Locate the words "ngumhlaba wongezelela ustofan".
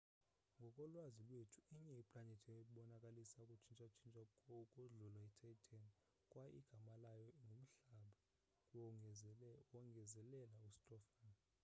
8.69-11.35